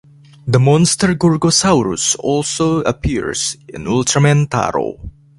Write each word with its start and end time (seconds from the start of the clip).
The 0.47 0.59
monster 0.59 1.13
Gorgosaurus 1.13 2.15
also 2.17 2.79
appears 2.81 3.55
in 3.69 3.83
"Ultraman 3.83 4.49
Taro". 4.49 4.95